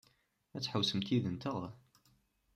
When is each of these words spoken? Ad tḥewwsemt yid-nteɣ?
Ad 0.55 0.61
tḥewwsemt 0.61 1.09
yid-nteɣ? 1.13 1.59